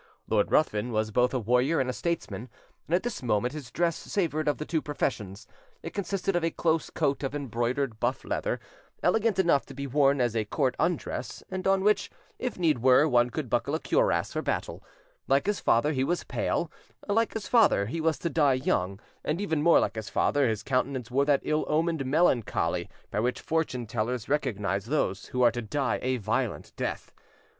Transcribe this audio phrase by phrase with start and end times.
[0.27, 2.49] Lord Ruthven was both a warrior and a statesman,
[2.87, 5.45] and at this moment his dress savoured of the two professions:
[5.83, 8.59] it consisted of a close coat of embroidered buff leather,
[9.03, 12.09] elegant enough to be worn as a court undress, and on which,
[12.39, 14.83] if need were, one could buckle a cuirass, for battle:
[15.27, 16.71] like his father, he was pale;
[17.07, 20.63] like his father, he was to die young, and, even more than his father, his
[20.63, 25.61] countenance wore that ill omened melancholy by which fortune tellers recognise those who are to
[25.61, 27.11] die a violent death.